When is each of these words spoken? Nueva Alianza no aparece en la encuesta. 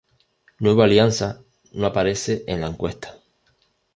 Nueva 0.57 0.85
Alianza 0.85 1.43
no 1.73 1.85
aparece 1.85 2.43
en 2.47 2.61
la 2.61 2.65
encuesta. 2.69 3.19